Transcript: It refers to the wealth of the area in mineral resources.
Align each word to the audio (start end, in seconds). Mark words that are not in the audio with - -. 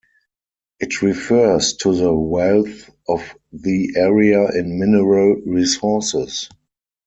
It 0.79 1.03
refers 1.03 1.75
to 1.75 1.95
the 1.95 2.11
wealth 2.11 2.89
of 3.07 3.35
the 3.53 3.93
area 3.97 4.47
in 4.51 4.79
mineral 4.79 5.39
resources. 5.45 6.49